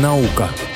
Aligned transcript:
Наука. 0.00 0.73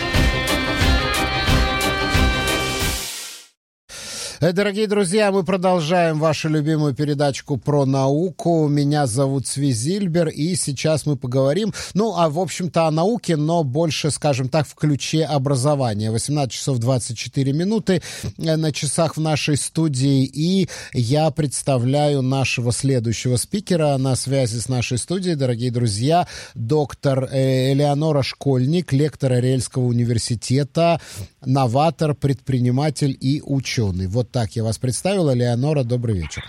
Дорогие 4.40 4.86
друзья, 4.86 5.32
мы 5.32 5.42
продолжаем 5.42 6.20
вашу 6.20 6.48
любимую 6.48 6.94
передачку 6.94 7.56
про 7.56 7.84
науку. 7.84 8.68
Меня 8.68 9.06
зовут 9.06 9.48
Свизильбер, 9.48 10.28
и 10.28 10.54
сейчас 10.54 11.06
мы 11.06 11.16
поговорим, 11.16 11.74
ну, 11.94 12.14
а 12.16 12.28
в 12.28 12.38
общем-то 12.38 12.86
о 12.86 12.90
науке, 12.92 13.36
но 13.36 13.64
больше, 13.64 14.10
скажем 14.10 14.48
так, 14.48 14.66
в 14.66 14.74
ключе 14.74 15.24
образования. 15.24 16.12
18 16.12 16.52
часов 16.52 16.78
24 16.78 17.52
минуты 17.52 18.00
э, 18.38 18.56
на 18.56 18.70
часах 18.72 19.16
в 19.16 19.20
нашей 19.20 19.56
студии, 19.56 20.24
и 20.24 20.68
я 20.92 21.30
представляю 21.30 22.22
нашего 22.22 22.70
следующего 22.72 23.36
спикера 23.36 23.96
на 23.98 24.14
связи 24.14 24.58
с 24.58 24.68
нашей 24.68 24.98
студией, 24.98 25.34
дорогие 25.34 25.72
друзья, 25.72 26.28
доктор 26.54 27.24
э, 27.24 27.72
Элеонора 27.72 28.22
Школьник, 28.22 28.92
лектор 28.92 29.32
Ариэльского 29.32 29.84
университета, 29.84 31.00
новатор, 31.44 32.14
предприниматель 32.14 33.16
и 33.20 33.42
ученый. 33.44 34.06
Вот 34.06 34.27
так 34.30 34.52
я 34.52 34.64
вас 34.64 34.78
представила. 34.78 35.32
Леонора, 35.32 35.84
добрый 35.84 36.16
вечер. 36.16 36.44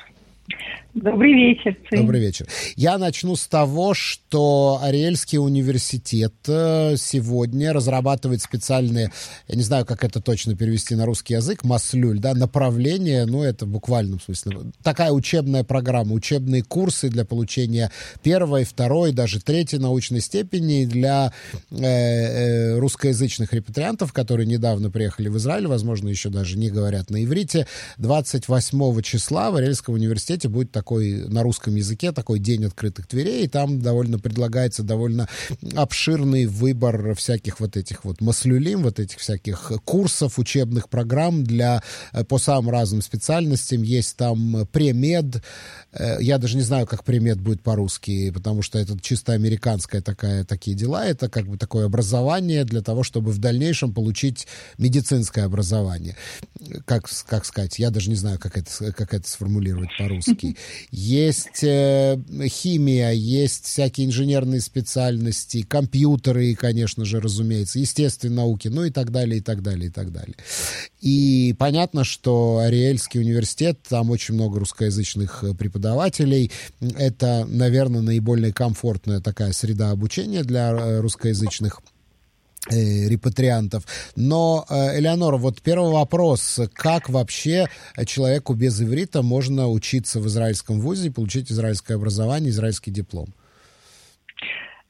Добрый 1.04 1.34
вечер. 1.34 1.78
Цин. 1.90 2.02
Добрый 2.02 2.20
вечер. 2.20 2.46
Я 2.76 2.98
начну 2.98 3.36
с 3.36 3.48
того, 3.48 3.94
что 3.94 4.80
Ариэльский 4.82 5.38
университет 5.38 6.34
э, 6.48 6.96
сегодня 6.98 7.72
разрабатывает 7.72 8.42
специальные, 8.42 9.12
я 9.48 9.56
не 9.56 9.62
знаю, 9.62 9.86
как 9.86 10.04
это 10.04 10.22
точно 10.22 10.56
перевести 10.56 10.96
на 10.96 11.06
русский 11.06 11.36
язык, 11.36 11.64
маслюль, 11.64 12.20
да, 12.20 12.34
направление, 12.34 13.26
ну, 13.26 13.44
это 13.44 13.66
в 13.66 13.70
буквальном 13.70 14.20
смысле. 14.20 14.58
Такая 14.84 15.12
учебная 15.12 15.64
программа, 15.64 16.14
учебные 16.14 16.64
курсы 16.64 17.08
для 17.10 17.24
получения 17.24 17.92
первой, 18.22 18.66
второй, 18.66 19.14
даже 19.14 19.40
третьей 19.40 19.80
научной 19.80 20.20
степени 20.20 20.86
для 20.86 21.32
э, 21.72 21.78
э, 21.78 22.80
русскоязычных 22.80 23.54
репатриантов, 23.54 24.12
которые 24.12 24.48
недавно 24.48 24.92
приехали 24.92 25.30
в 25.30 25.38
Израиль, 25.38 25.68
возможно, 25.68 26.10
еще 26.10 26.30
даже 26.30 26.58
не 26.58 26.70
говорят 26.70 27.10
на 27.10 27.24
иврите. 27.24 27.68
28 27.98 29.02
числа 29.02 29.52
в 29.52 29.56
Ариэльском 29.56 29.94
университете 29.94 30.50
будет 30.50 30.72
такой 30.72 30.89
на 30.92 31.44
русском 31.44 31.76
языке, 31.76 32.12
такой 32.12 32.40
день 32.40 32.66
открытых 32.66 33.08
дверей, 33.08 33.46
и 33.46 33.48
там 33.48 33.82
довольно 33.82 34.20
предлагается 34.20 34.84
довольно 34.84 35.28
обширный 35.76 36.46
выбор 36.46 37.16
всяких 37.16 37.60
вот 37.60 37.78
этих 37.78 38.06
вот 38.06 38.22
маслюлим, 38.22 38.84
вот 38.84 39.00
этих 39.00 39.20
всяких 39.20 39.72
курсов, 39.86 40.40
учебных 40.40 40.90
программ 40.90 41.44
для, 41.44 41.84
э, 42.14 42.24
по 42.24 42.38
самым 42.38 42.70
разным 42.70 43.02
специальностям. 43.02 43.84
Есть 43.84 44.18
там 44.18 44.68
премед, 44.72 45.44
э, 45.92 46.18
я 46.22 46.38
даже 46.38 46.58
не 46.58 46.64
знаю, 46.64 46.88
как 46.88 47.04
премед 47.04 47.40
будет 47.40 47.62
по-русски, 47.62 48.32
потому 48.32 48.62
что 48.62 48.80
это 48.80 49.00
чисто 49.00 49.34
американская 49.34 50.02
такая, 50.02 50.44
такие 50.44 50.76
дела, 50.76 51.06
это 51.06 51.30
как 51.30 51.48
бы 51.48 51.58
такое 51.58 51.86
образование 51.86 52.64
для 52.66 52.82
того, 52.82 53.04
чтобы 53.04 53.32
в 53.32 53.38
дальнейшем 53.38 53.94
получить 53.94 54.48
медицинское 54.78 55.44
образование. 55.44 56.16
Как, 56.86 57.10
как 57.28 57.46
сказать, 57.46 57.80
я 57.80 57.90
даже 57.90 58.10
не 58.10 58.16
знаю, 58.16 58.40
как 58.40 58.58
это, 58.58 58.92
как 58.94 59.14
это 59.14 59.30
сформулировать 59.30 59.90
по-русски 59.98 60.58
есть 60.92 61.64
э, 61.64 62.18
химия, 62.48 63.12
есть 63.12 63.66
всякие 63.66 64.08
инженерные 64.08 64.62
специальности, 64.62 65.62
компьютеры, 65.62 66.56
конечно 66.56 67.06
же, 67.06 67.20
разумеется, 67.20 67.80
естественные 67.80 68.38
науки, 68.38 68.68
ну 68.68 68.84
и 68.84 68.90
так 68.90 69.12
далее, 69.12 69.40
и 69.40 69.42
так 69.42 69.62
далее, 69.62 69.88
и 69.88 69.92
так 69.92 70.12
далее. 70.12 70.36
И 71.02 71.56
понятно, 71.58 72.04
что 72.04 72.60
Ариэльский 72.60 73.20
университет, 73.20 73.80
там 73.88 74.10
очень 74.10 74.34
много 74.34 74.60
русскоязычных 74.60 75.44
э, 75.44 75.54
преподавателей. 75.54 76.52
Это, 76.98 77.46
наверное, 77.50 78.02
наиболее 78.02 78.54
комфортная 78.54 79.22
такая 79.22 79.54
среда 79.54 79.92
обучения 79.92 80.44
для 80.44 80.72
э, 80.72 81.00
русскоязычных 81.00 81.82
репатриантов. 82.72 83.84
Но, 84.16 84.66
э, 84.70 85.00
Элеонора, 85.00 85.38
вот 85.38 85.62
первый 85.62 85.92
вопрос. 85.92 86.60
Как 86.74 87.10
вообще 87.10 87.68
человеку 88.06 88.54
без 88.54 88.82
иврита 88.82 89.22
можно 89.22 89.70
учиться 89.70 90.20
в 90.20 90.28
израильском 90.28 90.80
вузе, 90.80 91.12
получить 91.12 91.52
израильское 91.52 91.96
образование, 91.96 92.50
израильский 92.50 92.92
диплом? 92.92 93.28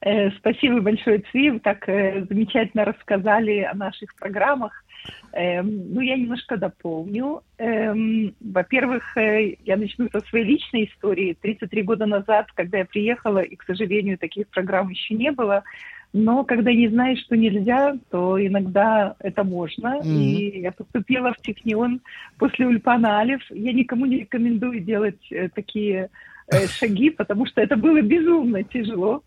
Э, 0.01 0.31
спасибо 0.37 0.81
большое, 0.81 1.23
Цви. 1.31 1.51
Вы 1.51 1.59
так 1.59 1.85
замечательно 1.85 2.85
рассказали 2.85 3.61
о 3.61 3.73
наших 3.73 4.15
программах. 4.15 4.83
Эм, 5.31 5.93
ну, 5.93 6.01
я 6.01 6.17
немножко 6.17 6.57
дополню. 6.57 7.41
Эм, 7.57 8.35
во-первых, 8.39 9.15
я 9.15 9.77
начну 9.77 10.09
со 10.11 10.19
своей 10.21 10.45
личной 10.45 10.85
истории. 10.85 11.37
33 11.41 11.83
года 11.83 12.05
назад, 12.05 12.47
когда 12.53 12.79
я 12.79 12.85
приехала, 12.85 13.39
и, 13.39 13.55
к 13.55 13.63
сожалению, 13.63 14.17
таких 14.17 14.47
программ 14.49 14.89
еще 14.89 15.15
не 15.15 15.31
было, 15.31 15.63
но 16.11 16.43
когда 16.43 16.73
не 16.73 16.87
знаешь, 16.89 17.19
что 17.19 17.37
нельзя, 17.37 17.95
то 18.09 18.43
иногда 18.43 19.15
это 19.19 19.43
можно. 19.43 19.99
Mm-hmm. 19.99 20.05
И 20.05 20.61
я 20.61 20.71
поступила 20.71 21.33
в 21.33 21.37
Технион 21.37 22.01
после 22.37 22.65
Ульпана 22.67 23.19
Алиф. 23.19 23.41
Я 23.51 23.73
никому 23.73 24.05
не 24.05 24.21
рекомендую 24.21 24.79
делать 24.79 25.21
э, 25.31 25.49
такие 25.49 26.09
э, 26.47 26.67
шаги, 26.67 27.11
потому 27.11 27.45
что 27.45 27.61
это 27.61 27.75
было 27.75 28.01
безумно 28.01 28.63
тяжело. 28.63 29.21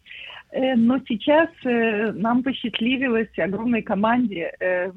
Э, 0.51 0.75
но 0.75 0.99
сейчас 1.07 1.51
э, 1.65 2.13
нам 2.13 2.43
посчастливилось 2.43 3.39
огромной 3.39 3.83
команде 3.83 4.53
э, 4.59 4.91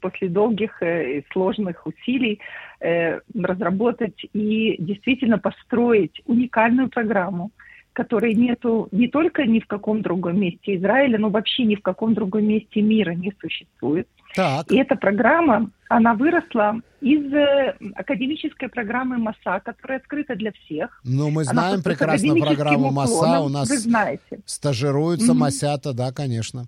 после 0.00 0.28
долгих 0.28 0.80
э, 0.80 1.18
и 1.18 1.24
сложных 1.32 1.86
усилий 1.86 2.40
э, 2.80 3.18
разработать 3.34 4.24
и 4.32 4.76
действительно 4.78 5.38
построить 5.38 6.22
уникальную 6.26 6.88
программу, 6.88 7.50
которой 7.96 8.34
нету 8.34 8.88
не 8.92 9.08
только 9.08 9.46
ни 9.46 9.58
в 9.58 9.66
каком 9.66 10.02
другом 10.02 10.38
месте 10.38 10.76
Израиля, 10.76 11.18
но 11.18 11.30
вообще 11.30 11.64
ни 11.64 11.76
в 11.76 11.80
каком 11.80 12.12
другом 12.12 12.44
месте 12.44 12.82
мира 12.82 13.12
не 13.12 13.32
существует. 13.40 14.06
Так. 14.34 14.70
И 14.70 14.76
эта 14.76 14.96
программа, 14.96 15.70
она 15.88 16.12
выросла 16.12 16.82
из 17.00 17.32
э, 17.32 17.74
академической 17.94 18.68
программы 18.68 19.16
МАСА, 19.16 19.62
которая 19.64 19.98
открыта 19.98 20.36
для 20.36 20.52
всех. 20.52 21.00
Ну, 21.04 21.30
мы 21.30 21.44
знаем 21.44 21.82
прекрасно 21.82 22.34
программу 22.34 22.90
МАСА, 22.90 23.40
у 23.40 23.48
нас 23.48 23.70
вы 23.70 23.78
знаете. 23.78 24.40
стажируются 24.44 25.32
mm-hmm. 25.32 25.38
МАСЯТа, 25.38 25.94
да, 25.94 26.12
конечно. 26.12 26.66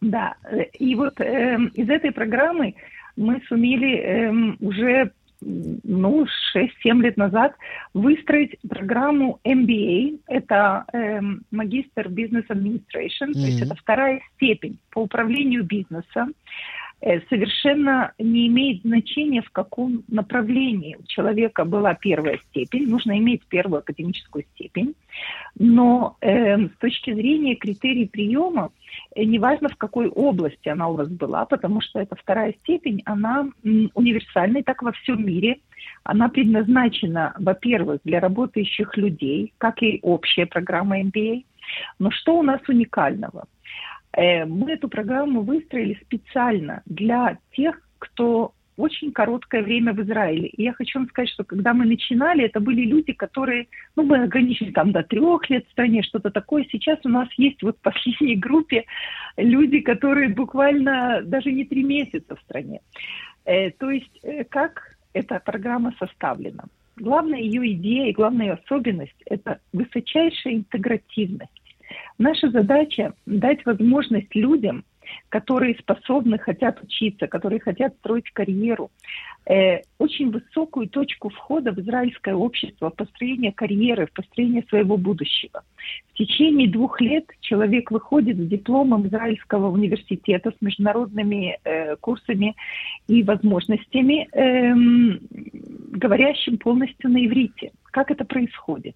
Да, 0.00 0.34
и 0.72 0.96
вот 0.96 1.20
э, 1.20 1.56
из 1.74 1.88
этой 1.88 2.10
программы 2.10 2.74
мы 3.14 3.40
сумели 3.48 3.96
э, 3.96 4.56
уже 4.58 5.12
ну, 5.44 6.26
6-7 6.56 6.68
лет 7.02 7.16
назад 7.16 7.54
выстроить 7.94 8.56
программу 8.68 9.40
MBA. 9.44 10.20
Это 10.28 10.84
э, 10.92 11.20
магистр 11.50 12.08
бизнес 12.08 12.44
administration, 12.48 13.28
mm-hmm. 13.28 13.32
то 13.32 13.40
есть 13.40 13.62
это 13.62 13.74
вторая 13.74 14.20
степень 14.34 14.78
по 14.90 15.00
управлению 15.00 15.64
бизнесом. 15.64 16.34
Э, 17.04 17.20
совершенно 17.28 18.12
не 18.20 18.46
имеет 18.46 18.82
значения, 18.82 19.42
в 19.42 19.50
каком 19.50 20.04
направлении 20.06 20.96
у 20.96 21.02
человека 21.04 21.64
была 21.64 21.94
первая 21.94 22.38
степень. 22.50 22.88
Нужно 22.88 23.18
иметь 23.18 23.44
первую 23.48 23.80
академическую 23.80 24.44
степень. 24.54 24.94
Но 25.58 26.16
э, 26.20 26.68
с 26.68 26.78
точки 26.78 27.12
зрения 27.12 27.56
критерий 27.56 28.06
приема, 28.06 28.70
э, 29.16 29.24
неважно 29.24 29.68
в 29.68 29.76
какой 29.76 30.08
области 30.08 30.68
она 30.68 30.88
у 30.88 30.94
вас 30.94 31.08
была, 31.08 31.44
потому 31.44 31.80
что 31.80 31.98
эта 31.98 32.14
вторая 32.14 32.54
степень, 32.60 33.02
она 33.04 33.48
универсальная, 33.94 34.62
так 34.62 34.82
во 34.82 34.92
всем 34.92 35.26
мире. 35.26 35.58
Она 36.04 36.28
предназначена, 36.28 37.34
во-первых, 37.36 38.00
для 38.04 38.20
работающих 38.20 38.96
людей, 38.96 39.52
как 39.58 39.82
и 39.82 39.98
общая 40.02 40.46
программа 40.46 41.00
MBA. 41.00 41.44
Но 41.98 42.12
что 42.12 42.38
у 42.38 42.42
нас 42.42 42.60
уникального? 42.68 43.46
Э, 44.14 44.44
мы 44.44 44.72
эту 44.72 44.88
программу 44.88 45.42
выстроили 45.42 45.98
специально 46.02 46.82
для 46.86 47.38
тех, 47.52 47.80
кто 47.98 48.54
очень 48.76 49.12
короткое 49.12 49.62
время 49.62 49.92
в 49.92 50.02
Израиле. 50.02 50.48
И 50.48 50.62
я 50.62 50.72
хочу 50.72 50.98
вам 50.98 51.08
сказать, 51.08 51.28
что 51.28 51.44
когда 51.44 51.74
мы 51.74 51.84
начинали, 51.84 52.44
это 52.44 52.58
были 52.58 52.82
люди, 52.82 53.12
которые, 53.12 53.68
ну, 53.96 54.02
мы 54.02 54.22
ограничили 54.22 54.70
там 54.70 54.92
до 54.92 55.02
трех 55.02 55.48
лет 55.50 55.66
в 55.66 55.72
стране, 55.72 56.02
что-то 56.02 56.30
такое. 56.30 56.66
Сейчас 56.70 56.98
у 57.04 57.08
нас 57.08 57.28
есть 57.36 57.62
вот 57.62 57.76
в 57.76 57.82
последней 57.82 58.36
группе 58.36 58.84
люди, 59.36 59.80
которые 59.80 60.30
буквально 60.30 61.20
даже 61.22 61.52
не 61.52 61.64
три 61.64 61.84
месяца 61.84 62.34
в 62.34 62.40
стране. 62.40 62.80
Э, 63.44 63.70
то 63.70 63.90
есть 63.90 64.18
э, 64.22 64.44
как 64.44 64.96
эта 65.12 65.40
программа 65.40 65.94
составлена? 65.98 66.64
Главная 66.96 67.40
ее 67.40 67.72
идея 67.72 68.08
и 68.08 68.12
главная 68.12 68.46
ее 68.46 68.52
особенность– 68.64 69.16
это 69.26 69.60
высочайшая 69.72 70.54
интегративность. 70.54 71.61
Наша 72.18 72.50
задача 72.50 73.14
дать 73.26 73.64
возможность 73.64 74.34
людям, 74.34 74.84
которые 75.28 75.76
способны, 75.78 76.38
хотят 76.38 76.82
учиться, 76.82 77.26
которые 77.26 77.60
хотят 77.60 77.94
строить 77.96 78.30
карьеру, 78.30 78.90
э, 79.46 79.80
очень 79.98 80.30
высокую 80.30 80.88
точку 80.88 81.28
входа 81.30 81.72
в 81.72 81.78
израильское 81.80 82.34
общество, 82.34 82.90
в 82.90 82.94
построение 82.94 83.52
карьеры, 83.52 84.06
в 84.06 84.12
построение 84.12 84.64
своего 84.68 84.96
будущего. 84.96 85.62
В 86.12 86.18
течение 86.18 86.68
двух 86.68 87.00
лет 87.00 87.26
человек 87.40 87.90
выходит 87.90 88.36
с 88.36 88.46
дипломом 88.46 89.06
израильского 89.08 89.70
университета 89.70 90.50
с 90.50 90.62
международными 90.62 91.58
э, 91.64 91.96
курсами 91.96 92.54
и 93.08 93.22
возможностями, 93.22 94.28
э, 94.32 94.74
говорящим 95.98 96.58
полностью 96.58 97.10
на 97.10 97.26
иврите. 97.26 97.72
Как 97.90 98.10
это 98.10 98.24
происходит? 98.24 98.94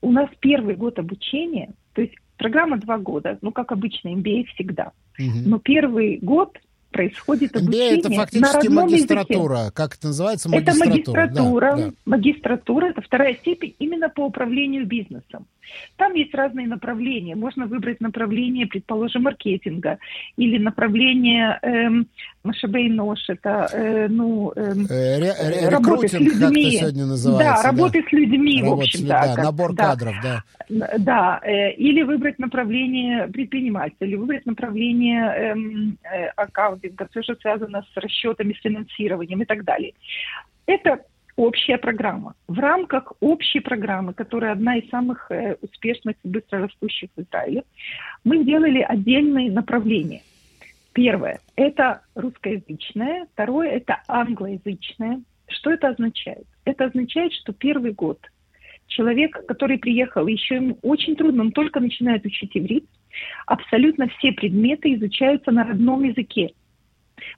У 0.00 0.12
нас 0.12 0.28
первый 0.40 0.76
год 0.76 0.98
обучения, 0.98 1.70
то 1.94 2.02
есть 2.02 2.14
программа 2.36 2.78
два 2.78 2.98
года, 2.98 3.38
ну, 3.42 3.52
как 3.52 3.72
обычно, 3.72 4.08
MBA 4.08 4.44
всегда. 4.54 4.92
Угу. 5.18 5.38
Но 5.46 5.58
первый 5.58 6.18
год 6.18 6.56
происходит 6.90 7.54
обучение 7.56 7.96
MBA 7.96 7.98
это 7.98 8.10
фактически 8.10 8.68
на 8.68 8.82
магистратура. 8.82 9.58
Языке. 9.58 9.74
Как 9.74 9.94
это 9.96 10.06
называется? 10.06 10.48
Магистратура. 10.48 10.84
Это 10.84 10.90
магистратура. 10.90 11.76
Да, 11.76 11.76
да. 11.76 11.92
Магистратура– 12.06 12.86
это 12.90 13.02
вторая 13.02 13.34
степень 13.34 13.74
именно 13.78 14.08
по 14.08 14.22
управлению 14.22 14.86
бизнесом. 14.86 15.46
Там 15.96 16.14
есть 16.14 16.34
разные 16.34 16.66
направления. 16.66 17.34
Можно 17.36 17.66
выбрать 17.66 18.00
направление, 18.00 18.66
предположим, 18.66 19.22
маркетинга 19.22 19.98
или 20.36 20.58
направление 20.58 21.58
эм, 21.62 22.08
Машабей 22.44 22.88
Нож, 22.88 23.18
это 23.28 23.68
э, 23.72 24.08
ну, 24.08 24.52
эм, 24.54 24.86
э, 24.88 25.18
ре, 25.18 25.68
работы 25.68 26.08
с 26.08 26.12
людьми. 26.14 26.64
Как 26.64 26.80
сегодня 26.80 27.06
называется. 27.06 27.62
Да, 27.62 27.62
работы 27.62 28.02
да. 28.02 28.08
с 28.08 28.12
людьми, 28.12 28.62
Работа 28.62 28.76
в 28.76 28.84
общем, 28.84 29.00
с, 29.00 29.02
да. 29.02 29.34
как, 29.34 29.44
набор 29.44 29.74
да. 29.74 29.84
кадров, 29.84 30.14
да. 30.22 30.44
Да, 30.98 31.40
э, 31.42 31.72
или 31.72 32.02
выбрать 32.02 32.38
направление 32.38 33.26
предпринимательства, 33.28 34.04
или 34.04 34.16
выбрать 34.16 34.46
направление 34.46 35.24
эм, 35.24 35.98
э, 36.04 36.26
аккаунтинга, 36.36 37.08
все, 37.10 37.22
что 37.22 37.34
связано 37.36 37.84
с 37.92 37.96
расчетами, 37.96 38.52
с 38.52 38.62
финансированием 38.62 39.42
и 39.42 39.44
так 39.44 39.64
далее. 39.64 39.92
Это 40.66 41.00
общая 41.38 41.78
программа. 41.78 42.34
В 42.48 42.58
рамках 42.58 43.12
общей 43.20 43.60
программы, 43.60 44.12
которая 44.12 44.52
одна 44.52 44.76
из 44.76 44.90
самых 44.90 45.30
э, 45.30 45.56
успешных 45.62 46.16
и 46.24 46.28
быстро 46.28 46.62
растущих 46.62 47.10
в 47.16 47.20
Израиле, 47.20 47.62
мы 48.24 48.42
сделали 48.42 48.80
отдельные 48.80 49.50
направления. 49.50 50.22
Первое– 50.92 51.38
это 51.56 52.02
русскоязычное, 52.16 53.28
второе– 53.32 53.70
это 53.70 54.02
англоязычное. 54.08 55.22
Что 55.46 55.70
это 55.70 55.88
означает? 55.90 56.44
Это 56.64 56.86
означает, 56.86 57.32
что 57.32 57.52
первый 57.52 57.92
год 57.92 58.18
человек, 58.88 59.46
который 59.46 59.78
приехал, 59.78 60.26
еще 60.26 60.56
ему 60.56 60.78
очень 60.82 61.14
трудно, 61.14 61.42
он 61.42 61.52
только 61.52 61.78
начинает 61.78 62.26
учить 62.26 62.50
иврит, 62.54 62.86
абсолютно 63.46 64.08
все 64.18 64.32
предметы 64.32 64.94
изучаются 64.94 65.52
на 65.52 65.62
родном 65.62 66.02
языке. 66.02 66.50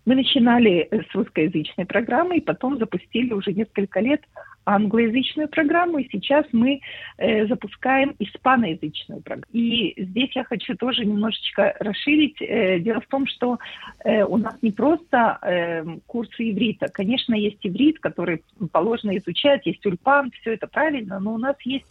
Мы 0.04 0.14
начинали 0.14 0.88
с 0.90 1.14
русскоязычной 1.14 1.86
программы 1.86 2.38
и 2.38 2.40
потом 2.40 2.78
запустили 2.78 3.32
уже 3.32 3.52
несколько 3.52 4.00
лет 4.00 4.22
англоязычную 4.64 5.48
программу, 5.48 5.98
и 5.98 6.08
сейчас 6.10 6.46
мы 6.52 6.80
э, 7.18 7.46
запускаем 7.46 8.14
испаноязычную 8.18 9.22
программу. 9.22 9.46
И 9.52 9.94
здесь 9.96 10.30
я 10.34 10.44
хочу 10.44 10.76
тоже 10.76 11.04
немножечко 11.04 11.74
расширить. 11.80 12.36
Э, 12.40 12.78
дело 12.78 13.00
в 13.00 13.06
том, 13.06 13.26
что 13.26 13.58
э, 14.04 14.22
у 14.22 14.36
нас 14.36 14.54
не 14.62 14.70
просто 14.70 15.38
э, 15.42 15.84
курсы 16.06 16.50
иврита. 16.50 16.88
Конечно, 16.88 17.34
есть 17.34 17.58
иврит, 17.62 17.98
который 18.00 18.42
положено 18.70 19.16
изучать, 19.18 19.66
есть 19.66 19.80
тюльпан, 19.80 20.30
все 20.40 20.54
это 20.54 20.66
правильно, 20.66 21.18
но 21.18 21.34
у 21.34 21.38
нас 21.38 21.56
есть 21.64 21.90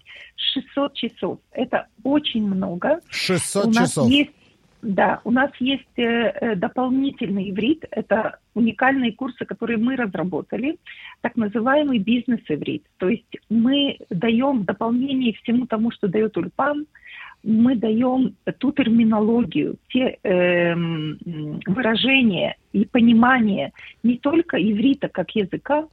600 0.53 0.93
часов. 0.93 1.39
Это 1.51 1.87
очень 2.03 2.47
много. 2.47 3.01
600 3.09 3.65
у 3.65 3.67
нас 3.69 3.89
часов. 3.89 4.09
Есть 4.09 4.31
да, 4.81 5.19
у 5.25 5.31
нас 5.31 5.51
есть 5.59 5.97
э, 5.97 6.03
э, 6.03 6.55
дополнительный 6.55 7.49
иврит. 7.51 7.85
Это 7.91 8.39
уникальные 8.53 9.13
курсы, 9.13 9.45
которые 9.45 9.77
мы 9.77 9.95
разработали, 9.95 10.77
так 11.21 11.35
называемый 11.35 11.99
бизнес-иврит. 11.99 12.83
То 12.97 13.09
есть 13.09 13.37
мы 13.49 13.97
даем 14.09 14.63
дополнение 14.63 15.33
всему 15.33 15.65
тому, 15.65 15.91
что 15.91 16.07
дает 16.07 16.37
Ульпан, 16.37 16.85
мы 17.43 17.75
даем 17.75 18.35
ту 18.57 18.71
терминологию, 18.71 19.77
те 19.89 20.17
э, 20.23 20.75
выражения 20.75 22.55
и 22.73 22.85
понимание 22.85 23.71
не 24.03 24.17
только 24.17 24.57
иврита 24.57 25.09
как 25.09 25.31
языка, 25.31 25.87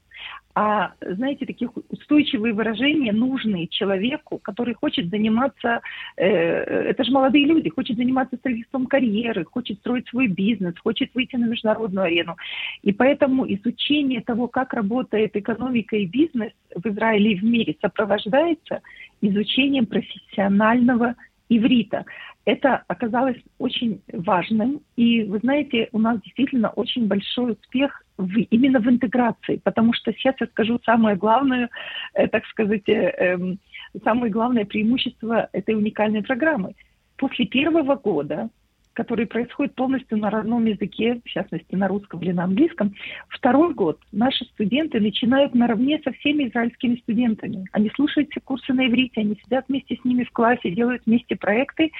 а, 0.58 0.94
знаете, 1.03 1.44
таких 1.44 1.69
устойчивые 1.91 2.55
выражения, 2.55 3.12
нужные 3.12 3.67
человеку, 3.67 4.38
который 4.38 4.73
хочет 4.73 5.11
заниматься, 5.11 5.82
э, 6.17 6.26
это 6.26 7.05
же 7.05 7.12
молодые 7.12 7.44
люди, 7.44 7.69
хочет 7.69 7.99
заниматься 7.99 8.38
строительством 8.38 8.87
карьеры, 8.87 9.44
хочет 9.44 9.79
строить 9.81 10.08
свой 10.08 10.29
бизнес, 10.29 10.73
хочет 10.82 11.14
выйти 11.14 11.37
на 11.37 11.44
международную 11.44 12.06
арену. 12.06 12.37
И 12.82 12.91
поэтому 12.91 13.44
изучение 13.53 14.23
того, 14.23 14.49
как 14.49 14.73
работает 14.73 15.37
экономика 15.37 15.94
и 15.94 16.06
бизнес 16.06 16.53
в 16.75 16.87
Израиле 16.87 17.32
и 17.32 17.38
в 17.38 17.44
мире, 17.44 17.76
сопровождается 17.82 18.81
изучением 19.20 19.85
профессионального 19.85 21.17
иврита. 21.49 22.05
Это 22.45 22.83
оказалось 22.89 23.37
очень 23.59 24.01
важным. 24.13 24.81
И 24.97 25.25
вы 25.25 25.39
знаете, 25.39 25.89
у 25.93 25.99
нас 25.99 26.21
действительно 26.23 26.71
очень 26.71 27.07
большой 27.07 27.53
успех 27.53 28.03
в, 28.17 28.39
именно 28.39 28.81
в 28.81 28.89
интеграции, 28.89 29.61
потому 29.63 29.93
что 29.93 30.13
сейчас 30.13 30.37
я 30.41 30.47
скажу 30.47 30.81
самое 30.85 31.17
главное, 31.17 31.69
э, 32.15 32.29
так 32.29 32.47
сказать, 32.47 32.89
э, 32.89 32.93
э, 32.93 33.57
самое 34.05 34.33
главное 34.33 34.65
преимущество 34.65 35.49
этой 35.53 35.75
уникальной 35.75 36.23
программы. 36.23 36.75
После 37.17 37.47
первого 37.47 37.97
года, 37.97 38.51
который 38.97 39.27
происходит 39.27 39.75
полностью 39.75 40.17
на 40.17 40.31
родном 40.31 40.65
языке, 40.65 41.21
в 41.23 41.29
частности 41.29 41.75
на 41.75 41.87
русском 41.87 42.19
или 42.21 42.33
на 42.33 42.45
английском, 42.45 42.95
второй 43.29 43.75
год 43.75 44.01
наши 44.11 44.47
студенты 44.47 45.01
начинают 45.01 45.55
наравне 45.55 46.01
со 46.03 46.13
всеми 46.13 46.49
израильскими 46.49 46.97
студентами. 46.97 47.67
Они 47.73 47.91
слушают 47.95 48.31
все 48.31 48.41
курсы 48.41 48.73
на 48.73 48.87
иврите, 48.87 49.21
они 49.21 49.39
сидят 49.45 49.67
вместе 49.69 49.99
с 50.01 50.05
ними 50.05 50.25
в 50.25 50.33
классе, 50.33 50.71
делают 50.71 51.03
вместе 51.05 51.37
проекты, 51.37 51.93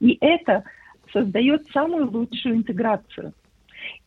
и 0.00 0.18
это 0.20 0.64
создает 1.12 1.66
самую 1.72 2.10
лучшую 2.10 2.56
интеграцию. 2.56 3.32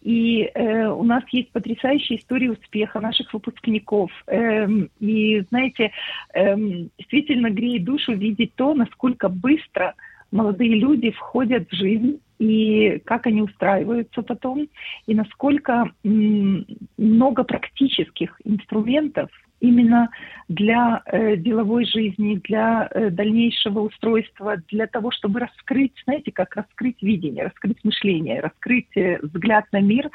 И 0.02 0.52
э, 0.54 0.88
у 0.88 1.04
нас 1.04 1.24
есть 1.32 1.50
потрясающая 1.52 2.18
история 2.18 2.52
успеха 2.52 3.00
наших 3.00 3.34
выпускников. 3.34 4.12
Эм, 4.28 4.90
и, 5.00 5.42
знаете, 5.50 5.92
эм, 6.34 6.90
действительно 6.98 7.50
греет 7.50 7.86
душу 7.86 8.14
видеть 8.14 8.54
то, 8.56 8.74
насколько 8.74 9.30
быстро 9.30 9.96
молодые 10.34 10.76
люди 10.76 11.12
входят 11.12 11.70
в 11.70 11.76
жизнь 11.76 12.20
и 12.44 13.00
как 13.06 13.26
они 13.26 13.42
устраиваются 13.42 14.22
потом, 14.22 14.68
и 15.08 15.16
насколько 15.16 15.92
много 16.04 17.44
практических 17.46 18.36
инструментов 18.44 19.30
именно 19.62 20.10
для 20.50 21.02
э, 21.06 21.38
деловой 21.38 21.86
жизни, 21.86 22.42
для 22.44 22.90
э, 22.92 23.10
дальнейшего 23.10 23.80
устройства, 23.80 24.58
для 24.68 24.88
того, 24.88 25.12
чтобы 25.12 25.40
раскрыть, 25.40 25.94
знаете, 26.04 26.34
как 26.34 26.54
раскрыть 26.58 27.02
видение, 27.02 27.46
раскрыть 27.46 27.82
мышление, 27.86 28.42
раскрыть 28.42 28.90
э, 28.98 29.20
взгляд 29.22 29.64
на 29.72 29.80
мир. 29.80 30.10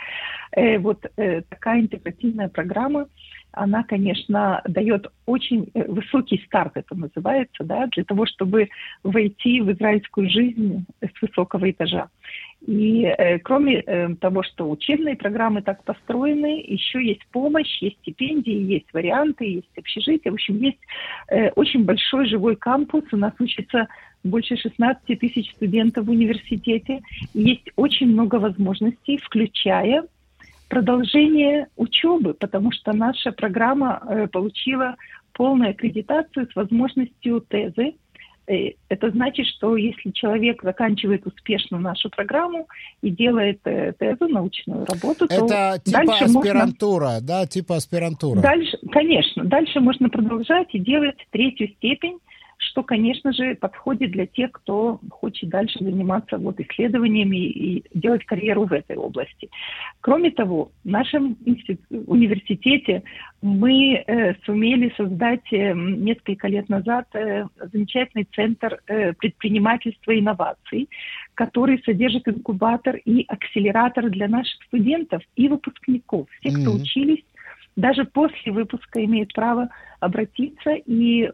Э, 0.53 0.79
вот 0.79 1.07
э, 1.17 1.41
такая 1.49 1.81
интегративная 1.81 2.51
программа, 2.51 3.09
она, 3.53 3.83
конечно, 3.83 4.63
дает 4.67 5.11
очень 5.27 5.71
э, 5.75 5.85
высокий 5.91 6.43
старт, 6.47 6.73
это 6.77 6.95
называется, 6.95 7.65
да, 7.65 7.87
для 7.87 8.05
того, 8.05 8.27
чтобы 8.27 8.69
войти 9.03 9.61
в 9.61 9.73
израильскую 9.73 10.31
жизнь 10.31 10.85
с 11.01 11.23
высокого 11.23 11.71
этажа. 11.71 12.09
И 12.67 13.05
э, 13.05 13.39
кроме 13.39 13.81
э, 13.81 14.15
того, 14.17 14.43
что 14.43 14.69
учебные 14.69 15.17
программы 15.17 15.63
так 15.63 15.83
построены, 15.85 16.63
еще 16.67 17.05
есть 17.05 17.25
помощь, 17.31 17.81
есть 17.81 17.99
стипендии, 17.99 18.53
есть 18.53 18.93
варианты, 18.93 19.45
есть 19.45 19.79
общежитие. 19.79 20.33
В 20.33 20.35
общем, 20.35 20.57
есть 20.59 20.79
э, 21.29 21.51
очень 21.51 21.85
большой 21.85 22.27
живой 22.27 22.57
кампус. 22.57 23.05
У 23.13 23.17
нас 23.17 23.33
учится 23.39 23.87
больше 24.25 24.57
16 24.57 25.19
тысяч 25.19 25.53
студентов 25.53 26.07
в 26.07 26.11
университете. 26.11 27.01
Есть 27.33 27.71
очень 27.77 28.09
много 28.09 28.37
возможностей, 28.37 29.19
включая 29.19 30.05
продолжение 30.69 31.69
учебы, 31.77 32.35
потому 32.35 32.73
что 32.73 32.93
наша 32.93 33.33
программа 33.33 34.03
э, 34.09 34.27
получила 34.29 34.97
полную 35.33 35.71
аккредитацию 35.71 36.49
с 36.51 36.57
возможностью 36.57 37.41
тезы 37.41 37.95
Э, 38.49 38.73
это 38.89 39.11
значит, 39.11 39.47
что 39.47 39.77
если 39.77 40.11
человек 40.11 40.63
заканчивает 40.63 41.27
успешно 41.27 41.79
нашу 41.79 42.09
программу 42.09 42.67
и 43.03 43.11
делает 43.11 43.61
э, 43.65 43.93
тезу, 43.99 44.27
научную 44.27 44.87
работу, 44.87 45.27
это 45.27 45.47
то 45.47 45.79
типа 45.85 46.05
дальше 46.05 46.25
аспирантура, 46.25 47.05
можно... 47.05 47.21
да, 47.21 47.47
типа 47.47 47.77
аспирантура. 47.77 48.41
Дальше, 48.41 48.79
конечно, 48.91 49.45
дальше 49.45 49.81
можно 49.81 50.09
продолжать 50.09 50.69
и 50.75 50.79
делать 50.79 51.17
третью 51.31 51.69
степень 51.77 52.19
что, 52.59 52.83
конечно 52.83 53.33
же, 53.33 53.55
подходит 53.55 54.11
для 54.11 54.27
тех, 54.27 54.53
кто 54.53 55.01
хочет 55.11 55.49
дальше 55.49 55.79
заниматься 55.81 56.39
вот 56.39 56.61
исследованиями 56.61 57.37
и 57.37 57.85
делать 57.95 58.25
карьеру 58.25 58.67
в 58.67 58.73
этой 58.73 58.97
области. 58.97 59.49
Кроме 60.01 60.31
того, 60.33 60.73
в 60.85 60.89
нашем 60.89 61.37
университете 62.07 63.05
мы 63.41 64.05
э, 64.07 64.35
сумели 64.45 64.93
создать 64.97 65.53
э, 65.53 65.73
несколько 65.73 66.49
лет 66.49 66.69
назад 66.69 67.07
э, 67.15 67.45
замечательный 67.73 68.27
центр 68.35 68.81
э, 68.89 69.13
предпринимательства 69.13 70.11
и 70.11 70.21
инноваций, 70.21 70.89
который 71.35 71.81
содержит 71.85 72.27
инкубатор 72.27 72.97
и 72.97 73.25
акселератор 73.29 74.11
для 74.11 74.27
наших 74.27 74.61
студентов 74.65 75.23
и 75.37 75.49
выпускников, 75.49 76.27
mm-hmm. 76.45 76.61
кто 76.61 76.73
учились 76.73 77.23
даже 77.79 78.05
после 78.05 78.51
выпуска 78.51 79.05
имеет 79.05 79.33
право 79.33 79.69
обратиться, 80.01 80.73
и 80.75 81.31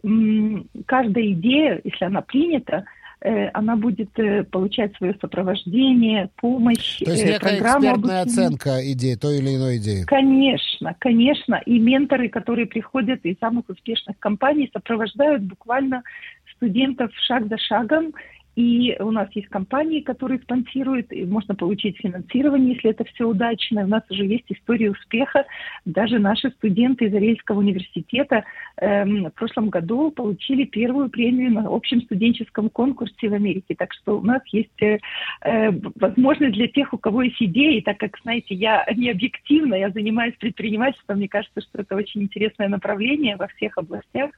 каждая 0.86 1.32
идея, 1.32 1.80
если 1.82 2.04
она 2.04 2.20
принята, 2.20 2.84
э, 3.22 3.48
она 3.54 3.76
будет 3.76 4.10
э, 4.18 4.44
получать 4.44 4.94
свое 4.96 5.16
сопровождение, 5.20 6.28
помощь, 6.36 6.98
То 6.98 7.12
есть 7.12 7.24
э, 7.24 7.32
некая 7.32 7.58
экспертная 7.58 8.22
оценка 8.22 8.92
идеи, 8.92 9.14
той 9.14 9.38
или 9.38 9.56
иной 9.56 9.78
идеи. 9.78 10.04
Конечно, 10.04 10.94
конечно. 10.98 11.62
И 11.64 11.78
менторы, 11.78 12.28
которые 12.28 12.66
приходят 12.66 13.24
из 13.24 13.38
самых 13.38 13.70
успешных 13.70 14.18
компаний, 14.18 14.70
сопровождают 14.70 15.42
буквально 15.42 16.02
студентов 16.56 17.10
шаг 17.26 17.48
за 17.48 17.56
шагом 17.56 18.12
И 18.56 18.96
у 19.00 19.10
нас 19.10 19.28
есть 19.34 19.48
компании, 19.48 20.00
которые 20.00 20.38
спонсируют, 20.40 21.12
и 21.12 21.24
можно 21.24 21.54
получить 21.54 21.98
финансирование, 21.98 22.74
если 22.74 22.90
это 22.90 23.04
все 23.04 23.26
удачно. 23.26 23.82
У 23.82 23.88
нас 23.88 24.02
уже 24.08 24.24
есть 24.24 24.44
история 24.48 24.90
успеха. 24.90 25.44
Даже 25.84 26.18
наши 26.18 26.50
студенты 26.50 27.06
из 27.06 27.14
Арельского 27.14 27.58
университета 27.58 28.44
эм, 28.76 29.26
в 29.26 29.30
прошлом 29.32 29.70
году 29.70 30.12
получили 30.12 30.64
первую 30.64 31.08
премию 31.08 31.52
на 31.52 31.68
общем 31.68 32.02
студенческом 32.02 32.70
конкурсе 32.70 33.28
в 33.28 33.34
Америке. 33.34 33.74
Так 33.76 33.92
что 33.92 34.18
у 34.18 34.22
нас 34.22 34.42
есть 34.52 34.82
э, 34.82 34.98
э, 35.42 35.70
возможность 35.96 36.54
для 36.54 36.68
тех, 36.68 36.94
у 36.94 36.98
кого 36.98 37.22
есть 37.22 37.42
идеи, 37.42 37.80
так 37.80 37.98
как, 37.98 38.16
знаете, 38.22 38.54
я 38.54 38.86
не 38.94 39.10
объективно, 39.10 39.74
я 39.74 39.90
занимаюсь 39.90 40.34
предпринимательством, 40.38 41.16
мне 41.18 41.28
кажется, 41.28 41.60
что 41.60 41.82
это 41.82 41.96
очень 41.96 42.22
интересное 42.22 42.68
направление 42.68 43.36
во 43.36 43.48
всех 43.48 43.78
областях. 43.78 44.30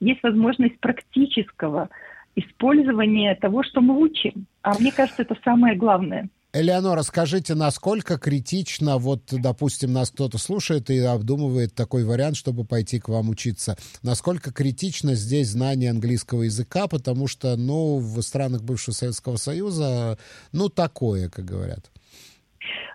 Есть 0.00 0.22
возможность 0.24 0.80
практического 0.80 1.88
использование 2.34 3.34
того, 3.34 3.62
что 3.62 3.80
мы 3.80 3.98
учим. 3.98 4.46
А 4.62 4.78
мне 4.78 4.92
кажется, 4.92 5.22
это 5.22 5.36
самое 5.44 5.76
главное. 5.76 6.28
Элеонора, 6.54 7.00
скажите, 7.00 7.54
насколько 7.54 8.18
критично, 8.18 8.98
вот, 8.98 9.22
допустим, 9.30 9.94
нас 9.94 10.10
кто-то 10.10 10.36
слушает 10.36 10.90
и 10.90 10.98
обдумывает 10.98 11.74
такой 11.74 12.04
вариант, 12.04 12.36
чтобы 12.36 12.64
пойти 12.64 13.00
к 13.00 13.08
вам 13.08 13.30
учиться, 13.30 13.78
насколько 14.02 14.52
критично 14.52 15.14
здесь 15.14 15.48
знание 15.48 15.90
английского 15.90 16.42
языка, 16.42 16.88
потому 16.88 17.26
что, 17.26 17.56
ну, 17.56 17.96
в 17.96 18.20
странах 18.20 18.62
бывшего 18.62 18.92
Советского 18.94 19.36
Союза, 19.36 20.18
ну, 20.52 20.68
такое, 20.68 21.30
как 21.30 21.46
говорят. 21.46 21.91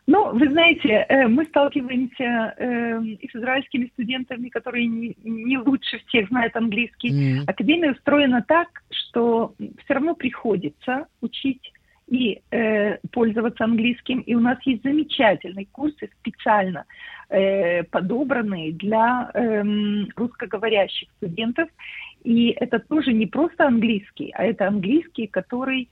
Ну, 0.07 0.31
вы 0.31 0.49
знаете, 0.49 1.05
э, 1.09 1.27
мы 1.27 1.43
сталкиваемся 1.45 2.55
э, 2.57 3.03
и 3.03 3.27
с 3.27 3.35
израильскими 3.35 3.87
студентами, 3.93 4.47
которые 4.47 4.87
не, 4.87 5.57
лучше 5.57 5.99
всех 6.07 6.29
знают 6.29 6.55
английский. 6.55 7.11
Mm-hmm. 7.11 7.43
Академия 7.45 7.91
устроена 7.91 8.41
так, 8.47 8.83
что 8.89 9.53
все 9.83 9.93
равно 9.93 10.15
приходится 10.15 11.07
учить 11.19 11.73
и 12.07 12.41
э, 12.51 12.97
пользоваться 13.11 13.65
английским. 13.65 14.19
И 14.21 14.33
у 14.33 14.39
нас 14.39 14.57
есть 14.65 14.83
замечательные 14.83 15.65
курсы 15.65 16.09
специально 16.19 16.85
э, 17.29 17.83
подобранные 17.83 18.71
для 18.71 19.29
э, 19.33 19.63
русскоговорящих 20.15 21.09
студентов. 21.17 21.69
И 22.23 22.49
это 22.49 22.79
тоже 22.79 23.13
не 23.13 23.25
просто 23.25 23.67
английский, 23.67 24.31
а 24.35 24.43
это 24.43 24.67
английский, 24.67 25.27
который 25.27 25.89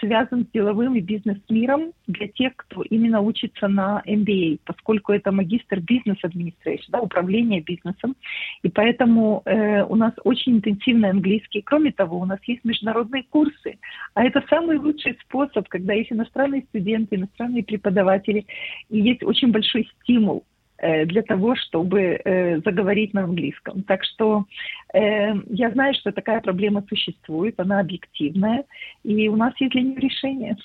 связан 0.00 0.44
с 0.44 0.50
деловым 0.52 0.96
и 0.96 1.00
бизнес-миром 1.00 1.92
для 2.06 2.28
тех, 2.28 2.52
кто 2.56 2.82
именно 2.82 3.20
учится 3.20 3.68
на 3.68 4.02
MBA, 4.06 4.60
поскольку 4.64 5.12
это 5.12 5.32
магистр 5.32 5.80
бизнес-администрации, 5.80 6.84
да, 6.88 7.00
управление 7.00 7.62
бизнесом. 7.62 8.16
И 8.62 8.68
поэтому 8.68 9.42
э, 9.44 9.82
у 9.84 9.96
нас 9.96 10.12
очень 10.24 10.56
интенсивный 10.56 11.10
английский. 11.10 11.62
Кроме 11.62 11.92
того, 11.92 12.18
у 12.18 12.24
нас 12.24 12.38
есть 12.44 12.64
международные 12.64 13.24
курсы. 13.24 13.78
А 14.14 14.24
это 14.24 14.44
самый 14.50 14.78
лучший 14.78 15.16
способ, 15.22 15.68
когда 15.68 15.94
есть 15.94 16.12
иностранные 16.12 16.62
студенты, 16.68 17.16
иностранные 17.16 17.64
преподаватели, 17.64 18.46
и 18.90 19.00
есть 19.00 19.22
очень 19.22 19.52
большой 19.52 19.88
стимул 20.02 20.44
Э, 20.80 21.04
для 21.06 21.22
того, 21.22 21.56
чтобы 21.56 22.20
э, 22.24 22.60
заговорить 22.60 23.12
на 23.12 23.24
английском. 23.24 23.82
Так 23.82 24.04
что 24.04 24.44
я 24.94 25.70
знаю, 25.72 25.94
что 26.00 26.12
такая 26.12 26.40
проблема 26.40 26.82
существует, 26.88 27.60
она 27.60 27.80
объективная, 27.80 28.64
и 29.04 29.28
у 29.28 29.36
нас 29.36 29.52
есть 29.60 29.72
для 29.72 29.82
нее 29.82 29.98
решение. 29.98 30.56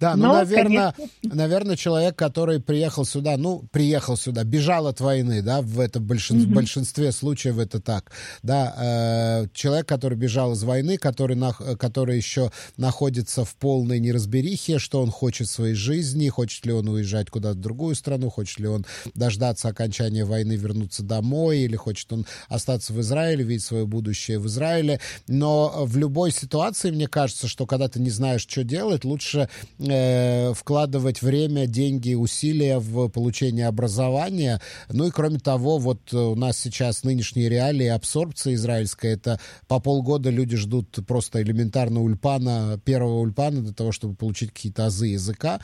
Да, 0.00 0.16
ну, 0.16 0.28
Но, 0.28 0.32
наверное, 0.34 0.92
конечно... 0.92 1.36
наверное, 1.36 1.76
человек, 1.76 2.16
который 2.16 2.60
приехал 2.60 3.04
сюда, 3.04 3.36
ну, 3.36 3.62
приехал 3.70 4.16
сюда, 4.16 4.42
бежал 4.42 4.88
от 4.88 5.00
войны, 5.00 5.42
да, 5.42 5.62
в 5.62 5.78
этом 5.78 6.04
большин... 6.04 6.38
mm-hmm. 6.38 6.54
большинстве 6.54 7.12
случаев 7.12 7.58
это 7.58 7.80
так, 7.80 8.10
да, 8.42 9.44
э, 9.44 9.48
человек, 9.54 9.86
который 9.86 10.18
бежал 10.18 10.52
из 10.52 10.64
войны, 10.64 10.96
который, 10.96 11.36
на... 11.36 11.52
который 11.52 12.16
еще 12.16 12.50
находится 12.76 13.44
в 13.44 13.54
полной 13.56 14.00
неразберихе, 14.00 14.78
что 14.78 15.00
он 15.00 15.10
хочет 15.10 15.46
в 15.46 15.50
своей 15.52 15.74
жизни, 15.74 16.28
хочет 16.28 16.66
ли 16.66 16.72
он 16.72 16.88
уезжать 16.88 17.30
куда-то 17.30 17.58
в 17.58 17.60
другую 17.60 17.94
страну, 17.94 18.28
хочет 18.28 18.58
ли 18.58 18.66
он 18.66 18.84
дождаться 19.14 19.68
окончания 19.68 20.24
войны, 20.24 20.54
вернуться 20.54 21.04
домой, 21.04 21.60
или 21.60 21.76
хочет 21.76 22.12
он 22.12 22.26
остаться 22.48 22.92
в 22.92 23.00
Израиле, 23.00 23.51
видеть 23.52 23.64
свое 23.64 23.86
будущее 23.86 24.38
в 24.38 24.46
Израиле. 24.46 25.00
Но 25.28 25.84
в 25.84 25.96
любой 25.96 26.30
ситуации, 26.30 26.90
мне 26.90 27.06
кажется, 27.06 27.48
что 27.48 27.66
когда 27.66 27.88
ты 27.88 28.00
не 28.00 28.10
знаешь, 28.10 28.42
что 28.42 28.64
делать, 28.64 29.04
лучше 29.04 29.48
э, 29.78 30.52
вкладывать 30.54 31.22
время, 31.22 31.66
деньги, 31.66 32.14
усилия 32.14 32.78
в 32.78 33.08
получение 33.08 33.66
образования. 33.66 34.60
Ну 34.90 35.06
и 35.06 35.10
кроме 35.10 35.38
того, 35.38 35.78
вот 35.78 36.12
у 36.12 36.34
нас 36.34 36.58
сейчас 36.58 37.04
нынешние 37.04 37.48
реалии 37.48 37.86
абсорбция 37.86 38.54
израильская, 38.54 39.12
это 39.12 39.40
по 39.68 39.80
полгода 39.80 40.30
люди 40.30 40.56
ждут 40.56 40.98
просто 41.06 41.42
элементарно 41.42 42.02
ульпана, 42.02 42.80
первого 42.84 43.20
ульпана 43.20 43.60
для 43.60 43.72
того, 43.72 43.92
чтобы 43.92 44.14
получить 44.14 44.52
какие-то 44.52 44.86
азы 44.86 45.06
языка. 45.08 45.60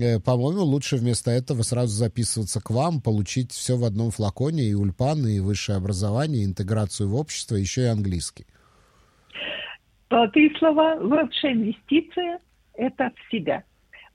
Э, 0.00 0.20
по-моему, 0.20 0.62
лучше 0.62 0.96
вместо 0.96 1.30
этого 1.30 1.62
сразу 1.62 1.92
записываться 1.92 2.60
к 2.60 2.70
вам, 2.70 3.00
получить 3.00 3.52
все 3.52 3.76
в 3.76 3.84
одном 3.84 4.10
флаконе, 4.10 4.64
и 4.64 4.74
ульпан, 4.74 5.26
и 5.26 5.40
высшее 5.40 5.78
образование, 5.78 6.42
и 6.42 6.46
интеграцию 6.46 7.08
в 7.08 7.14
общество, 7.14 7.56
еще 7.56 7.82
и 7.82 7.86
английский. 7.86 8.46
Золотые 10.10 10.50
слова. 10.58 10.96
Лучшая 11.00 11.52
инвестиция– 11.52 12.40
это 12.74 13.10
в 13.14 13.30
себя 13.30 13.64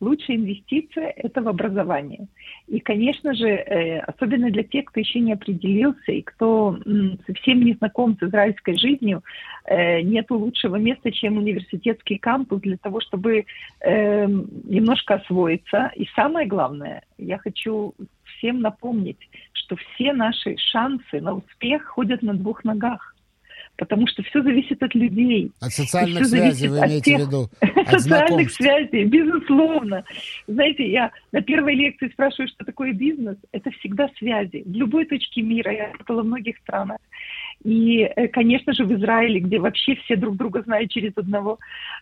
лучшая 0.03 0.37
инвестиция– 0.37 1.13
это 1.15 1.41
в 1.41 1.47
образование. 1.47 2.27
И, 2.67 2.79
конечно 2.79 3.33
же, 3.33 3.47
э, 3.47 3.99
особенно 3.99 4.51
для 4.51 4.63
тех, 4.63 4.85
кто 4.85 4.99
еще 4.99 5.19
не 5.19 5.33
определился 5.33 6.11
и 6.11 6.21
кто 6.21 6.77
совсем 7.25 7.63
не 7.63 7.73
знаком 7.73 8.17
с 8.19 8.23
израильской 8.23 8.77
жизнью, 8.77 9.23
э, 9.65 10.01
нет 10.01 10.29
лучшего 10.29 10.75
места, 10.75 11.11
чем 11.11 11.37
университетский 11.37 12.17
кампус 12.17 12.61
для 12.61 12.77
того, 12.77 13.01
чтобы 13.01 13.45
э, 13.81 14.27
немножко 14.27 15.15
освоиться. 15.15 15.91
И 15.95 16.07
самое 16.15 16.47
главное, 16.47 17.03
я 17.17 17.37
хочу 17.37 17.93
всем 18.37 18.61
напомнить, 18.61 19.29
что 19.53 19.75
все 19.75 20.13
наши 20.13 20.57
шансы 20.57 21.21
на 21.21 21.33
успех 21.33 21.85
ходят 21.85 22.21
на 22.21 22.33
двух 22.33 22.63
ногах 22.63 23.12
потому 23.77 24.07
что 24.07 24.23
все 24.23 24.41
зависит 24.41 24.81
от 24.83 24.93
людей. 24.95 25.51
От 25.59 25.71
социальных 25.71 26.25
связей 26.25 26.67
вы 26.67 26.79
имеете 26.79 27.01
тех... 27.01 27.21
в 27.21 27.27
виду? 27.27 27.49
От 27.61 28.01
социальных 28.01 28.51
связей, 28.51 29.05
безусловно. 29.05 30.03
Знаете, 30.47 30.89
я 30.89 31.11
на 31.31 31.41
первой 31.41 31.75
лекции 31.75 32.09
спрашиваю, 32.09 32.47
что 32.49 32.65
такое 32.65 32.93
бизнес. 32.93 33.37
Это 33.51 33.71
всегда 33.71 34.09
связи. 34.17 34.63
В 34.65 34.73
любой 34.73 35.05
точке 35.05 35.41
мира. 35.41 35.71
Я 35.71 35.91
работала 35.91 36.21
в 36.21 36.25
многих 36.25 36.57
странах. 36.57 36.97
И, 37.63 38.01
э, 38.01 38.27
конечно 38.27 38.73
же, 38.73 38.85
в 38.85 38.93
Израиле, 38.93 39.39
где 39.39 39.59
вообще 39.59 39.95
все 39.95 40.15
друг 40.15 40.35
друга 40.35 40.61
знают 40.63 40.91
через 40.91 41.13
одного, 41.15 41.59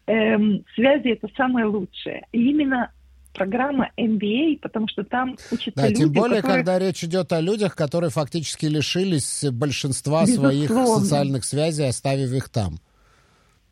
эм, 0.08 0.63
связи 0.75 1.10
это 1.10 1.28
самое 1.38 1.66
лучшее. 1.66 2.25
И 2.32 2.50
именно 2.50 2.92
программа 3.33 3.89
MBA, 3.97 4.59
потому 4.61 4.88
что 4.88 5.03
там 5.03 5.38
учатся 5.51 5.71
да, 5.75 5.88
люди, 5.88 6.00
тем 6.00 6.11
более, 6.11 6.41
которые... 6.41 6.63
когда 6.63 6.79
речь 6.79 7.03
идет 7.03 7.31
о 7.33 7.39
людях, 7.41 7.75
которые 7.75 8.09
фактически 8.09 8.65
лишились 8.65 9.45
большинства 9.51 10.25
Безусловно. 10.25 10.51
своих 10.51 10.69
социальных 10.69 11.45
связей, 11.45 11.88
оставив 11.88 12.31
их 12.31 12.50
там. 12.50 12.79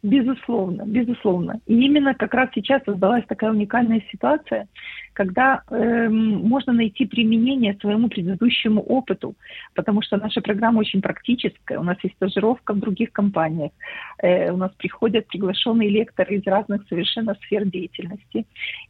Безусловно, 0.01 0.83
безусловно. 0.85 1.59
И 1.67 1.73
именно 1.73 2.13
как 2.13 2.33
раз 2.33 2.49
сейчас 2.55 2.81
создалась 2.85 3.25
такая 3.27 3.51
уникальная 3.51 4.01
ситуация, 4.09 4.67
когда 5.11 5.61
э, 5.69 6.07
можно 6.07 6.71
найти 6.71 7.05
применение 7.05 7.77
своему 7.81 8.07
предыдущему 8.07 8.81
опыту, 8.81 9.35
потому 9.75 10.01
что 10.01 10.15
наша 10.15 10.39
программа 10.39 10.79
очень 10.79 11.01
практическая. 11.01 11.77
У 11.79 11.83
нас 11.83 11.97
есть 12.01 12.15
стажировка 12.15 12.73
в 12.73 12.79
других 12.79 13.11
компаниях, 13.11 13.71
э, 14.19 14.49
у 14.51 14.55
нас 14.55 14.71
приходят 14.77 15.27
приглашенные 15.27 15.89
лекторы 15.89 16.37
из 16.37 16.47
разных 16.47 16.87
совершенно 16.87 17.35
сфер 17.43 17.65
деятельности. 17.65 18.45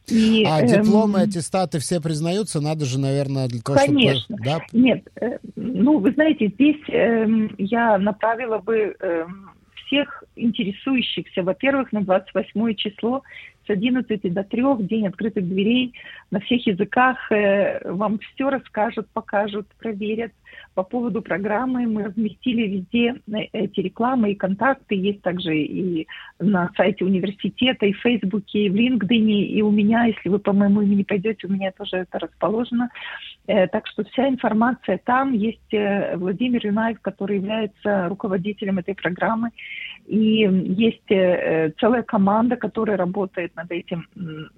И, 0.06 0.44
а 0.46 0.62
э, 0.62 0.68
дипломы, 0.68 1.22
аттестаты 1.22 1.80
все 1.80 2.00
признаются? 2.00 2.60
Надо 2.60 2.84
же, 2.84 3.00
наверное, 3.00 3.48
для 3.48 3.60
того, 3.60 3.78
конечно. 3.84 4.36
чтобы... 4.36 4.44
Да? 4.44 4.60
Нет, 4.72 5.08
э, 5.20 5.38
ну, 5.56 5.98
вы 5.98 6.12
знаете, 6.12 6.52
здесь 6.54 6.88
э, 6.88 7.48
я 7.58 7.98
направила 7.98 8.58
бы... 8.58 8.94
Э, 9.00 9.26
всех 9.90 10.24
интересующихся, 10.36 11.42
во-первых, 11.42 11.92
на 11.92 12.02
28 12.02 12.74
число 12.74 13.22
с 13.66 13.70
11 13.70 14.32
до 14.32 14.44
3, 14.44 14.62
день 14.86 15.08
открытых 15.08 15.46
дверей, 15.46 15.92
на 16.30 16.40
всех 16.40 16.66
языках 16.66 17.30
э, 17.30 17.80
вам 17.92 18.18
все 18.18 18.50
расскажут, 18.50 19.08
покажут, 19.12 19.66
проверят. 19.78 20.32
По 20.74 20.82
поводу 20.82 21.22
программы 21.22 21.86
мы 21.86 22.04
разместили 22.04 22.66
везде 22.66 23.14
эти 23.52 23.80
рекламы 23.80 24.32
и 24.32 24.34
контакты, 24.34 24.94
есть 24.94 25.22
также 25.22 25.56
и 25.56 26.06
на 26.38 26.70
сайте 26.76 27.04
университета, 27.04 27.86
и 27.86 27.92
в 27.92 28.00
Фейсбуке, 28.00 28.66
и 28.66 28.70
в 28.70 28.74
LinkedIn, 28.74 29.30
и 29.30 29.62
у 29.62 29.70
меня, 29.70 30.04
если 30.04 30.28
вы 30.28 30.38
по 30.38 30.52
моему 30.52 30.82
имени 30.82 31.02
пойдете, 31.02 31.46
у 31.46 31.50
меня 31.50 31.72
тоже 31.72 31.98
это 31.98 32.18
расположено. 32.18 32.90
Э, 33.46 33.66
так 33.66 33.86
что 33.86 34.04
вся 34.04 34.28
информация 34.28 35.00
там. 35.04 35.32
Есть 35.32 35.72
э, 35.72 36.16
Владимир 36.16 36.64
Юнаев, 36.64 37.00
который 37.00 37.36
является 37.36 38.08
руководителем 38.08 38.78
этой 38.78 38.94
программы. 38.94 39.50
И 40.06 40.48
есть 40.66 41.10
э, 41.10 41.72
целая 41.80 42.02
команда, 42.02 42.56
которая 42.56 42.96
работает 42.96 43.54
над 43.56 43.70
этим, 43.70 44.06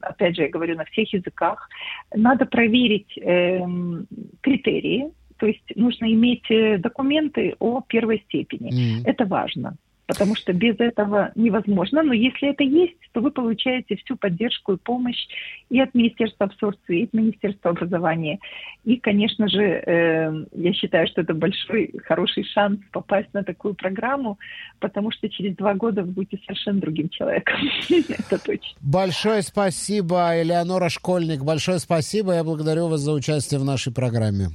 опять 0.00 0.36
же, 0.36 0.42
я 0.42 0.48
говорю, 0.48 0.76
на 0.76 0.84
всех 0.84 1.12
языках. 1.12 1.68
Надо 2.14 2.46
проверить 2.46 3.18
эм, 3.18 4.06
критерии, 4.40 5.10
то 5.42 5.48
есть 5.48 5.64
нужно 5.74 6.04
иметь 6.12 6.46
документы 6.80 7.56
о 7.58 7.80
первой 7.80 8.22
степени. 8.28 8.70
Mm. 8.70 9.02
Это 9.06 9.24
важно 9.24 9.76
потому 10.12 10.36
что 10.36 10.52
без 10.52 10.78
этого 10.78 11.32
невозможно. 11.34 12.02
Но 12.02 12.12
если 12.12 12.50
это 12.50 12.62
есть, 12.64 12.98
то 13.12 13.20
вы 13.20 13.30
получаете 13.30 13.96
всю 13.96 14.16
поддержку 14.16 14.74
и 14.74 14.76
помощь 14.76 15.26
и 15.70 15.80
от 15.80 15.94
Министерства 15.94 16.46
абсорбции, 16.46 17.00
и 17.00 17.04
от 17.04 17.12
Министерства 17.14 17.70
образования. 17.70 18.38
И, 18.84 18.96
конечно 18.96 19.48
же, 19.48 19.62
э, 19.62 20.44
я 20.52 20.72
считаю, 20.74 21.06
что 21.06 21.22
это 21.22 21.32
большой, 21.32 21.94
хороший 22.04 22.44
шанс 22.44 22.80
попасть 22.90 23.32
на 23.32 23.42
такую 23.42 23.74
программу, 23.74 24.38
потому 24.80 25.12
что 25.12 25.28
через 25.30 25.56
два 25.56 25.74
года 25.74 26.02
вы 26.02 26.12
будете 26.12 26.42
совершенно 26.44 26.80
другим 26.80 27.08
человеком. 27.08 27.56
Это 27.88 28.44
точно. 28.44 28.78
Большое 28.82 29.42
спасибо, 29.42 30.30
Элеонора 30.34 30.90
Школьник. 30.90 31.42
Большое 31.42 31.78
спасибо. 31.78 32.34
Я 32.34 32.44
благодарю 32.44 32.88
вас 32.88 33.00
за 33.00 33.12
участие 33.12 33.60
в 33.60 33.64
нашей 33.64 33.94
программе. 33.94 34.48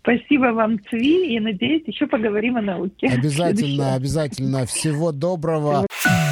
Спасибо 0.00 0.52
вам, 0.52 0.78
Цви, 0.88 1.34
и 1.34 1.40
надеюсь, 1.40 1.82
еще 1.86 2.06
поговорим 2.06 2.56
о 2.56 2.62
науке. 2.62 3.08
Обязательно, 3.08 3.94
обязательно. 3.94 4.66
Всего 4.66 5.12
доброго. 5.12 5.86
Всего 5.90 6.25